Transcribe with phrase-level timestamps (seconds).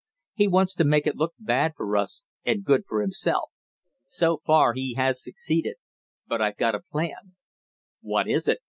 [0.33, 3.51] He wants to make it look bad for us, and good for himself.
[4.01, 5.75] So far he has succeeded.
[6.25, 7.35] But I've got a plan."
[8.01, 8.61] "What is it?"